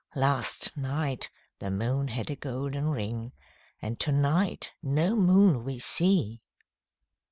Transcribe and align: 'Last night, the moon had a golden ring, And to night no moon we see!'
'Last 0.15 0.75
night, 0.77 1.29
the 1.59 1.69
moon 1.69 2.07
had 2.07 2.31
a 2.31 2.35
golden 2.35 2.89
ring, 2.89 3.33
And 3.83 3.99
to 3.99 4.11
night 4.11 4.73
no 4.81 5.15
moon 5.15 5.63
we 5.63 5.77
see!' 5.77 6.41